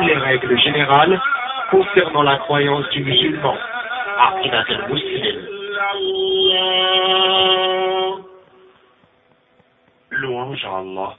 [0.00, 1.20] Les règles générales
[1.70, 3.54] concernant la croyance du musulman.
[4.18, 5.46] Aqidat al-Muslim.
[10.10, 11.16] Louange à Allah.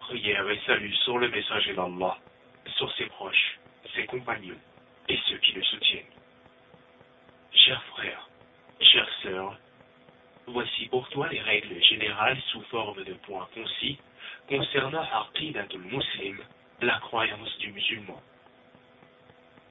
[0.00, 2.18] Prière et salut sur le messager d'Allah,
[2.76, 3.58] sur ses proches,
[3.94, 4.60] ses compagnons
[5.08, 6.04] et ceux qui le soutiennent.
[7.52, 8.28] Chers frères,
[8.80, 9.56] chères sœurs,
[10.46, 13.98] voici pour toi les règles générales sous forme de points concis
[14.48, 16.38] concernant Aqidatul Muslim,
[16.80, 18.20] la croyance du musulman.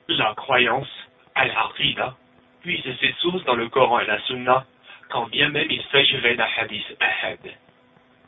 [0.07, 0.89] La croyance,
[1.35, 2.15] al-Aqida,
[2.61, 4.65] puise ses sources dans le Coran et la Sunna,
[5.09, 7.39] quand bien même il s'agirait d'un hadith ahad.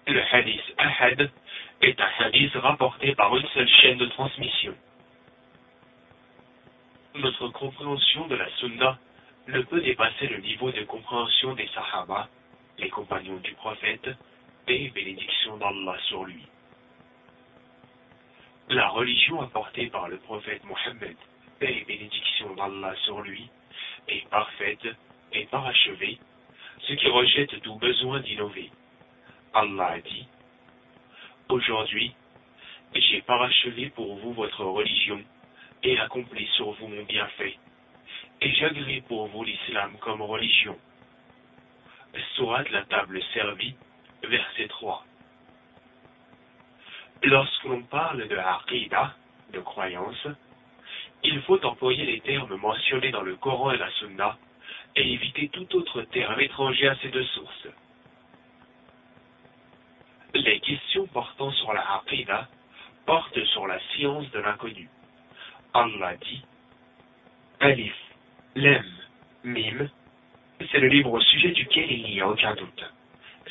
[0.08, 1.32] Le hadith ahad
[1.82, 4.76] est un hadith rapporté par une seule chaîne de transmission.
[7.16, 8.98] Notre compréhension de la Sunna
[9.48, 12.30] ne peut dépasser le niveau de compréhension des Sahaba,
[12.78, 14.10] les compagnons du prophète,
[14.68, 16.46] et bénédiction d'Allah sur lui.
[18.70, 21.18] La religion apportée par le prophète Mohammed,
[21.62, 23.50] et bénédiction d'Allah sur lui,
[24.08, 24.88] est parfaite
[25.34, 26.20] et parachevée,
[26.82, 28.72] ce qui rejette tout besoin d'innover.
[29.54, 30.28] Allah a dit,
[31.50, 32.14] Aujourd'hui,
[32.96, 35.22] j'ai parachevé pour vous votre religion
[35.84, 37.58] et accompli sur vous mon bienfait,
[38.42, 40.78] et j'agrée pour vous l'islam comme religion.
[42.36, 43.76] Surat la table servie,
[44.24, 45.06] verset 3.
[47.24, 49.14] Lorsque l'on parle de aqidah,
[49.54, 50.28] de croyance,
[51.24, 54.38] il faut employer les termes mentionnés dans le Coran et la Sunna
[54.96, 57.68] et éviter tout autre terme étranger à ces deux sources.
[60.34, 62.48] Les questions portant sur la aqidah
[63.06, 64.90] portent sur la science de l'inconnu.
[65.74, 66.44] Allah dit
[67.60, 67.96] Alif,
[68.56, 68.84] Lem,
[69.46, 69.88] Mim,
[70.72, 72.84] c'est le livre au sujet duquel il n'y a aucun doute.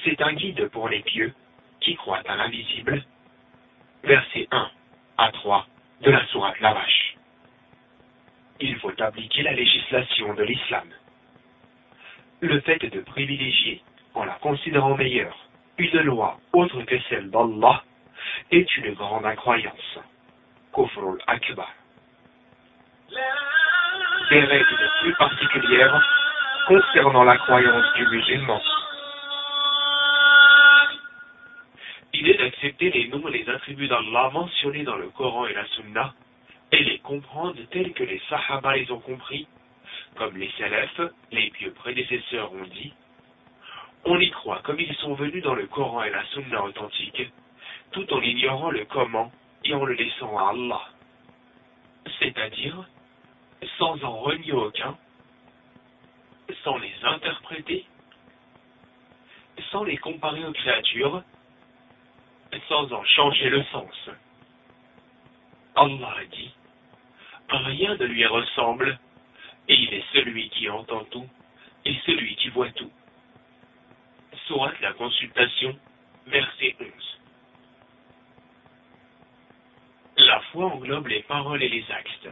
[0.05, 1.33] C'est un guide pour les pieux
[1.81, 3.03] qui croient à l'invisible.
[4.05, 4.71] Verset 1
[5.17, 5.67] à 3
[6.03, 7.17] de la sourate La Vache.
[8.61, 10.89] Il faut appliquer la législation de l'islam.
[12.41, 13.83] Le fait de privilégier,
[14.15, 17.83] en la considérant meilleure, une loi autre que celle d'Allah
[18.51, 19.99] est une grande incroyance.
[20.75, 21.73] Kufrul Akbar.
[24.31, 26.01] Des règles plus particulières
[26.69, 28.63] concernant la croyance du musulman.
[32.15, 35.67] Il est d'accepter les noms et les attributs d'Allah mentionnés dans le Coran et la
[35.67, 36.15] Sunna
[36.71, 39.49] et les comprendre tels que les Sahaba les ont compris,
[40.15, 42.93] comme les Salafs, les pieux prédécesseurs ont dit.
[44.05, 47.33] On y croit comme ils sont venus dans le Coran et la Sunna authentique,
[47.91, 49.33] tout en ignorant le comment
[49.65, 50.83] et en le laissant à Allah.
[52.21, 52.85] C'est-à-dire,
[53.79, 54.97] sans en renier aucun,
[56.65, 57.87] sans les interpréter,
[59.71, 61.23] sans les comparer aux créatures,
[62.69, 64.11] sans en changer le sens.
[65.77, 66.51] Allah a dit,
[67.49, 68.99] rien ne lui ressemble,
[69.69, 71.29] et il est celui qui entend tout,
[71.85, 72.91] et celui qui voit tout.
[74.47, 75.79] Soit la consultation,
[76.27, 76.89] verset 11.
[80.17, 82.29] La foi englobe les paroles et les actes.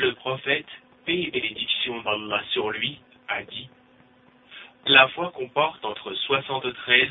[0.00, 0.68] Le prophète,
[1.06, 3.68] paix et bénédiction d'Allah sur lui, a dit
[4.86, 7.08] La foi comporte entre 73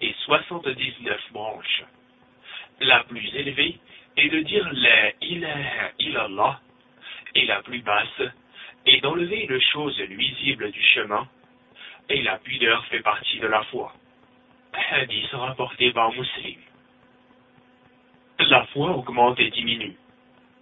[0.00, 1.84] et 79 branches.
[2.80, 3.78] La plus élevée
[4.16, 6.60] est de dire la ilaha illallah,
[7.36, 8.22] et la plus basse
[8.84, 11.28] est d'enlever une chose nuisible du chemin,
[12.08, 13.94] et la pudeur fait partie de la foi.
[14.90, 16.58] Hadith rapporté par Muslim.
[18.40, 19.96] La foi augmente et diminue.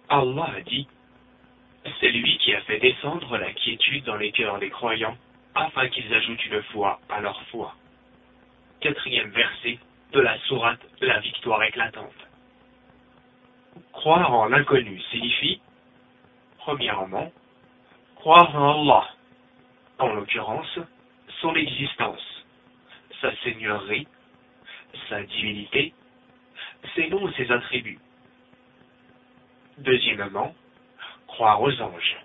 [0.07, 0.87] Allah a dit
[1.99, 5.17] C'est lui qui a fait descendre la quiétude dans les cœurs des croyants,
[5.55, 7.75] afin qu'ils ajoutent une foi à leur foi.
[8.79, 9.79] Quatrième verset
[10.13, 12.13] de la sourate La victoire éclatante.
[13.91, 15.61] Croire en l'inconnu signifie,
[16.57, 17.31] premièrement,
[18.15, 19.09] croire en Allah,
[19.99, 20.79] en l'occurrence,
[21.41, 22.45] son existence,
[23.21, 24.07] sa seigneurie,
[25.09, 25.93] sa divinité,
[26.95, 27.99] ses noms et ses attributs.
[29.79, 30.53] Deuxièmement,
[31.33, 32.17] croire aux anges.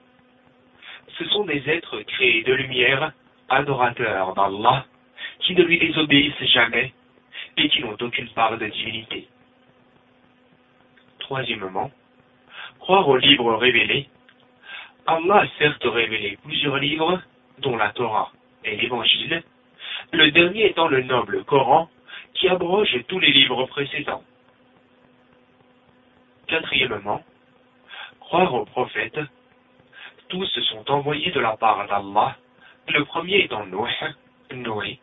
[1.16, 3.12] Ce sont des êtres créés de lumière,
[3.49, 4.84] adorateurs d'Allah,
[5.40, 6.93] qui ne lui désobéissent jamais
[7.56, 9.26] et qui n'ont aucune part de divinité.
[11.20, 11.90] Troisièmement,
[12.81, 14.08] croire aux livres révélés.
[15.06, 17.22] Allah a certes révélé plusieurs livres,
[17.60, 18.31] dont la Torah
[18.64, 19.43] et l'Évangile,
[20.12, 21.88] le dernier étant le noble Coran,
[22.34, 24.22] qui abroge tous les livres précédents.
[26.46, 27.22] Quatrièmement,
[28.29, 29.21] croire aux prophètes.
[30.29, 32.37] Tous sont envoyés de la part d'Allah,
[32.89, 33.91] le premier étant Noé,
[34.53, 35.01] Noé,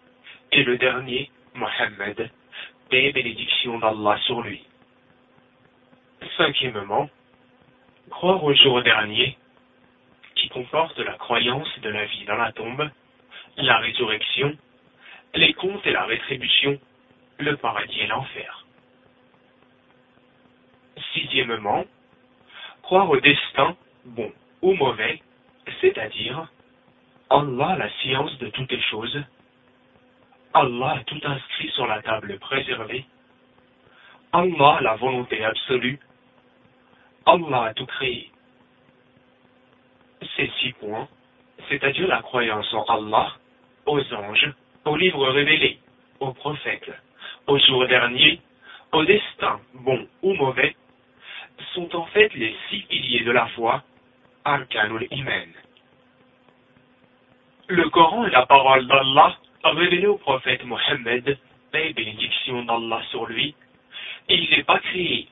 [0.51, 2.29] et le dernier, Mohammed,
[2.91, 4.63] paix et bénédiction d'Allah sur lui.
[6.37, 7.09] Cinquièmement,
[8.11, 9.35] croire au jour dernier,
[10.35, 12.87] qui comporte la croyance de la vie dans la tombe,
[13.57, 14.55] la résurrection,
[15.33, 16.79] les comptes et la rétribution,
[17.39, 18.65] le paradis et l'enfer.
[21.13, 21.85] Sixièmement,
[22.85, 25.19] croire au destin, bon ou mauvais,
[25.81, 26.47] c'est-à-dire
[27.31, 29.23] Allah la science de toutes les choses,
[30.53, 33.05] Allah tout inscrit sur la table préservée,
[34.33, 35.99] Allah la volonté absolue,
[37.25, 38.29] Allah a tout créé.
[40.37, 41.07] Ces six points,
[41.67, 43.31] c'est-à-dire la croyance en Allah,
[43.87, 44.53] aux anges,
[44.85, 45.79] aux livres révélés,
[46.19, 46.91] aux prophètes,
[47.47, 48.39] au jour dernier,
[48.91, 50.75] au destin, bon ou mauvais,
[51.73, 53.83] sont en fait les six piliers de la foi,
[54.43, 55.49] Arkanul Iman.
[57.67, 61.37] Le Coran est la parole d'Allah révélée au prophète Mohammed,
[61.71, 63.55] paix et bénédiction d'Allah sur lui,
[64.29, 65.27] il n'est pas créé,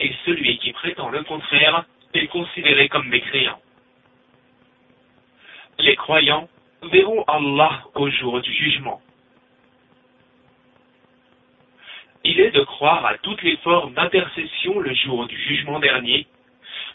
[0.00, 1.84] et celui qui prétend le contraire
[2.14, 3.60] est considéré comme mécréant.
[5.78, 6.48] Les croyants
[6.82, 9.00] verront Allah au jour du jugement.
[12.24, 16.26] Il est de croire à toutes les formes d'intercession le jour du jugement dernier,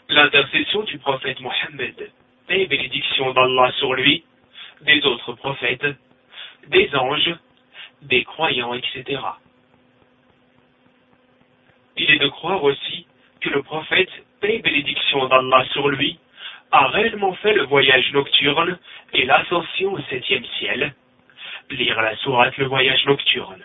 [0.08, 2.10] l'intercession du prophète Mohammed,
[2.48, 4.24] et bénédiction d'Allah sur lui,
[4.82, 5.86] des autres prophètes,
[6.68, 7.34] des anges,
[8.02, 9.20] des croyants, etc.
[11.96, 13.06] Il est de croire aussi
[13.40, 14.10] que le prophète,
[14.40, 16.18] paix et bénédiction d'Allah sur lui,
[16.70, 18.78] a réellement fait le voyage nocturne
[19.12, 20.94] et l'ascension au septième ciel.
[21.70, 23.62] Lire la sourate Le voyage nocturne.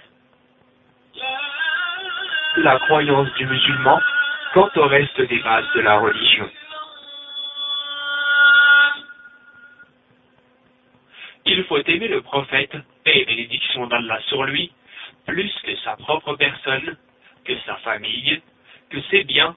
[2.57, 3.99] La croyance du musulman
[4.53, 6.47] quant au reste des bases de la religion.
[11.45, 12.75] Il faut aimer le prophète,
[13.07, 14.71] et bénédiction d'Allah sur lui,
[15.25, 16.95] plus que sa propre personne,
[17.43, 18.39] que sa famille,
[18.91, 19.55] que ses biens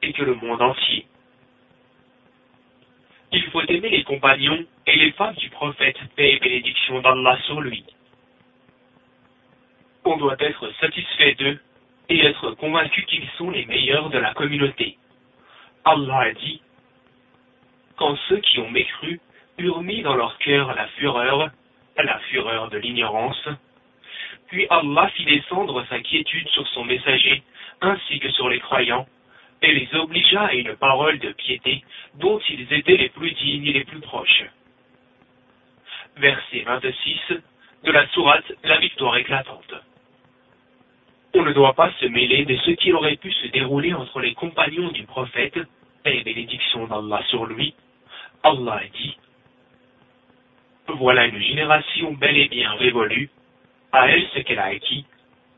[0.00, 1.06] et que le monde entier.
[3.32, 7.60] Il faut aimer les compagnons et les femmes du prophète, paix et bénédiction d'Allah sur
[7.60, 7.84] lui.
[10.06, 11.60] On doit être satisfait d'eux
[12.10, 14.98] et être convaincu qu'ils sont les meilleurs de la communauté.
[15.84, 16.60] Allah a dit,
[17.96, 19.20] Quand ceux qui ont mécru
[19.58, 21.50] eurent mis dans leur cœur la fureur,
[21.96, 23.48] la fureur de l'ignorance,
[24.48, 27.42] puis Allah fit descendre sa quiétude sur son messager,
[27.80, 29.06] ainsi que sur les croyants,
[29.62, 31.84] et les obligea à une parole de piété
[32.14, 34.44] dont ils étaient les plus dignes et les plus proches.
[36.16, 37.20] Verset 26
[37.84, 39.74] de la sourate La victoire éclatante.
[41.32, 44.34] On ne doit pas se mêler de ce qui aurait pu se dérouler entre les
[44.34, 45.58] compagnons du prophète,
[46.04, 47.74] et bénédiction d'Allah sur lui.
[48.42, 49.16] Allah a dit
[50.88, 53.30] Voilà une génération bel et bien révolue,
[53.92, 55.04] à elle ce qu'elle a acquis,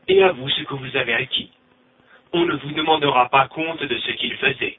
[0.07, 1.51] et à vous ce que vous avez acquis.
[2.33, 4.77] On ne vous demandera pas compte de ce qu'ils faisaient.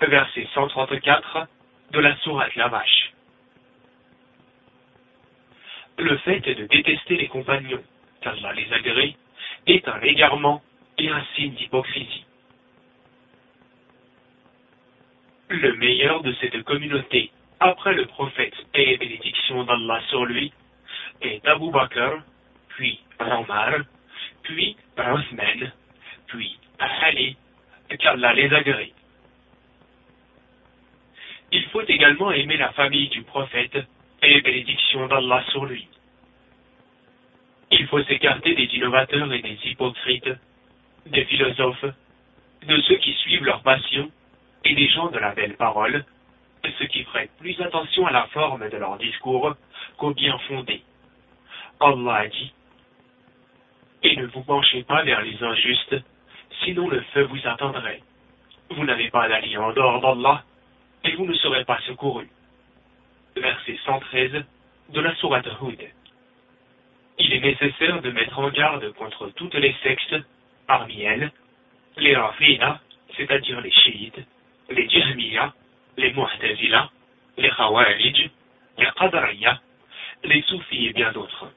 [0.00, 1.48] Verset 134
[1.92, 3.12] de la sourate La Vache.
[5.98, 7.82] Le fait de détester les compagnons,
[8.20, 9.16] qu'Allah les agrée,
[9.66, 10.62] est un égarement
[10.98, 12.24] et un signe d'hypocrisie.
[15.48, 17.30] Le meilleur de cette communauté,
[17.60, 20.52] après le prophète, et bénédiction d'Allah sur lui,
[21.22, 22.20] est Abu Bakr,
[22.70, 23.72] puis Omar,
[24.42, 25.72] puis Othman,
[26.26, 27.36] puis Ali,
[27.98, 28.92] qu'Allah les agrée.
[31.52, 33.78] Il faut également aimer la famille du prophète,
[34.22, 35.86] et bénédiction d'Allah sur lui.
[37.96, 40.28] Faut s'écarter des innovateurs et des hypocrites,
[41.06, 41.86] des philosophes,
[42.66, 44.10] de ceux qui suivent leur passion
[44.66, 46.04] et des gens de la belle parole,
[46.78, 49.56] ceux qui prêtent plus attention à la forme de leur discours
[49.96, 50.82] qu'au bien fondé.
[51.80, 52.52] Allah a dit
[54.02, 55.96] Et ne vous penchez pas vers les injustes,
[56.64, 58.02] sinon le feu vous attendrait.
[58.72, 60.44] Vous n'avez pas d'allié en dehors d'Allah,
[61.02, 62.28] et vous ne serez pas secourus.
[63.36, 64.44] Verset 113
[64.90, 65.95] de la Sourate Hud
[67.18, 70.16] il est nécessaire de mettre en garde contre toutes les sectes,
[70.66, 71.30] parmi elles,
[71.96, 72.80] les Rafida,
[73.16, 74.20] c'est-à-dire les chiites,
[74.70, 75.52] les Jahmiya,
[75.96, 76.90] les Mu'tazila,
[77.38, 78.30] les Khawarij,
[78.78, 79.60] les Qadariya,
[80.24, 81.50] les Soufis et bien d'autres.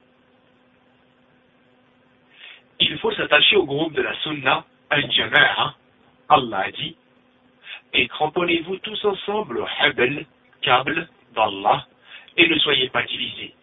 [2.80, 5.76] Il faut s'attacher au groupe de la Sunna, al-Jama'a,
[6.30, 6.96] Allah dit,
[7.94, 9.68] et cramponnez-vous tous ensemble au
[10.62, 11.86] câble d'Allah,
[12.38, 13.54] et ne soyez pas divisés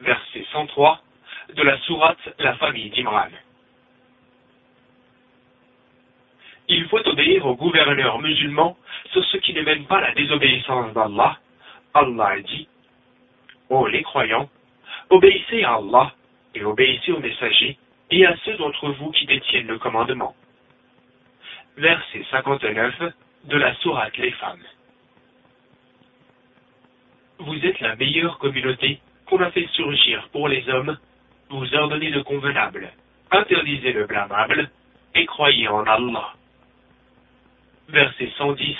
[0.00, 1.00] verset 103
[1.54, 3.28] de la sourate La famille d'Imran.
[6.68, 8.76] Il faut obéir aux gouverneurs musulmans
[9.12, 11.38] sur ceux qui ne mènent pas la désobéissance d'Allah.
[11.92, 12.68] Allah dit
[13.68, 14.48] Ô les croyants,
[15.10, 16.12] obéissez à Allah
[16.54, 17.76] et obéissez aux messagers
[18.10, 20.34] et à ceux d'entre vous qui détiennent le commandement.
[21.76, 23.02] verset 59
[23.44, 24.64] de la Sourate Les Femmes.
[27.38, 30.96] Vous êtes la meilleure communauté qu'on a fait surgir pour les hommes.
[31.50, 32.90] Vous ordonnez le convenable,
[33.30, 34.70] interdisez le blâmable
[35.14, 36.32] et croyez en Allah.
[37.88, 38.76] Verset 110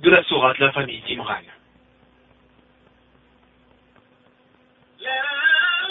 [0.00, 1.34] de la Sourate La famille d'Imran.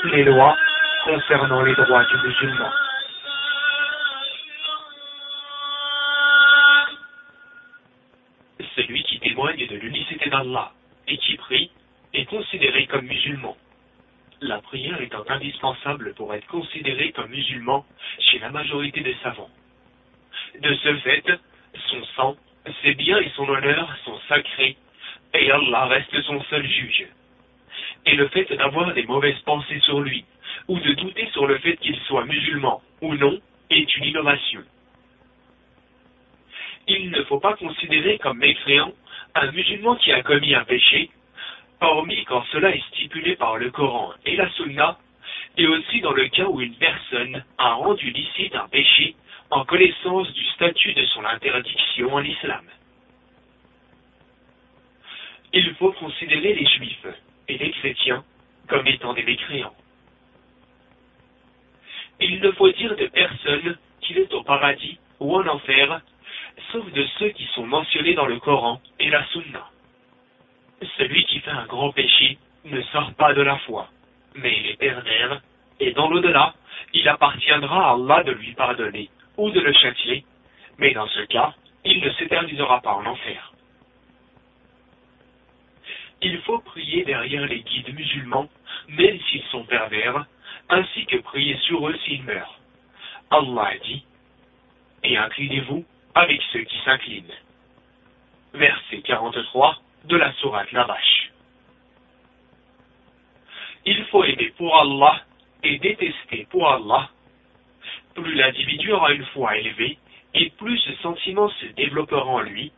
[0.05, 0.57] Les lois
[1.05, 2.71] concernant les droits du musulman.
[8.75, 10.71] Celui qui témoigne de l'unicité d'Allah
[11.07, 11.71] et qui prie
[12.13, 13.57] est considéré comme musulman.
[14.41, 17.85] La prière étant indispensable pour être considéré comme musulman
[18.19, 19.49] chez la majorité des savants.
[20.61, 21.23] De ce fait,
[21.89, 22.37] son sang,
[22.81, 24.77] ses biens et son honneur sont sacrés,
[25.33, 27.07] et Allah reste son seul juge.
[28.05, 30.23] Et le fait d'avoir des mauvaises pensées sur lui,
[30.69, 34.61] ou de douter sur le fait qu'il soit musulman ou non, est une innovation.
[36.87, 38.93] Il ne faut pas considérer comme mécréant
[39.35, 41.11] un musulman qui a commis un péché,
[41.81, 44.97] hormis quand cela est stipulé par le Coran et la Sunna,
[45.57, 49.15] et aussi dans le cas où une personne a rendu licite un péché
[49.51, 52.65] en connaissance du statut de son interdiction en islam.
[55.51, 57.07] Il faut considérer les juifs
[57.47, 58.23] et les chrétiens
[58.67, 59.73] comme étant des mécréants.
[62.21, 66.01] Il ne faut dire de personne qu'il est au paradis ou en enfer,
[66.71, 69.69] sauf de ceux qui sont mentionnés dans le Coran et la Sunna.
[70.97, 73.89] Celui qui fait un grand péché ne sort pas de la foi,
[74.35, 75.41] mais il est pervers,
[75.79, 76.53] et dans l'au-delà,
[76.93, 80.25] il appartiendra à Allah de lui pardonner ou de le châtier,
[80.77, 81.53] mais dans ce cas,
[81.85, 83.53] il ne s'éternisera pas en enfer.
[86.21, 88.49] Il faut prier derrière les guides musulmans,
[88.89, 90.25] même s'ils sont pervers,
[90.69, 92.59] ainsi que prier sur eux s'ils meurent.
[93.31, 94.03] Allah dit,
[95.03, 97.33] et inclinez-vous avec ceux qui s'inclinent.
[98.53, 101.31] Verset 43 de la sourate La Vache.
[103.85, 105.21] Il faut aimer pour Allah
[105.63, 107.09] et détester pour Allah.
[108.15, 109.97] Plus l'individu aura une foi élevée,
[110.33, 112.71] et plus ce sentiment se développera en lui.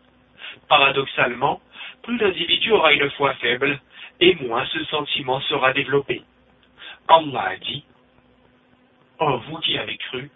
[0.67, 1.61] Paradoxalement,
[2.03, 3.79] plus l'individu aura une foi faible,
[4.19, 6.21] et moins ce sentiment sera développé.
[7.07, 7.83] Allah a dit
[9.19, 10.29] Oh, vous qui avez cru,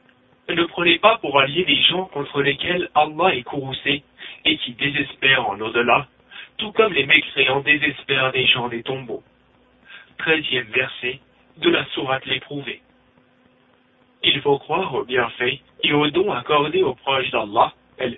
[0.49, 4.03] ne prenez pas pour allier les gens contre lesquels Allah est courroucé
[4.45, 6.07] et qui désespèrent en au-delà,
[6.57, 9.23] tout comme les mécréants désespèrent des gens des tombeaux.
[10.17, 11.19] Treizième verset
[11.57, 12.81] de la sourate l'éprouvé.
[14.23, 18.17] Il faut croire aux bienfaits et aux dons accordés aux proches d'Allah, el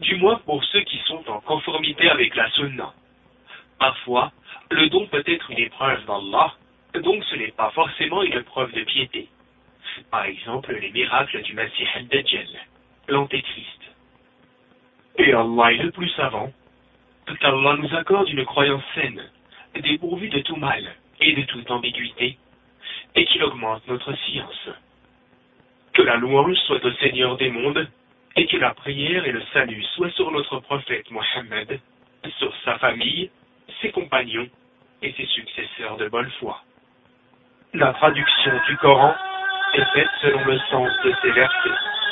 [0.00, 2.92] du moins pour ceux qui sont en conformité avec la sunna.
[3.78, 4.32] Parfois,
[4.70, 6.54] le don peut être une épreuve d'Allah,
[6.94, 9.28] donc ce n'est pas forcément une preuve de piété.
[10.10, 12.48] Par exemple, les miracles du Messie al-Dajjal,
[13.08, 13.82] l'Antéchrist.
[15.18, 16.52] Et Allah est le plus savant,
[17.34, 19.22] qu'Allah nous accorde une croyance saine,
[19.82, 22.38] dépourvue de tout mal et de toute ambiguïté,
[23.14, 24.68] et qu'il augmente notre science.
[25.92, 27.88] Que la louange soit au Seigneur des mondes,
[28.36, 31.80] et que la prière et le salut soient sur notre prophète Mohammed,
[32.38, 33.30] sur sa famille,
[33.80, 34.48] ses compagnons
[35.02, 36.62] et ses successeurs de bonne foi.
[37.74, 39.14] La traduction du Coran
[39.74, 42.05] est faite selon le sens de ces versets.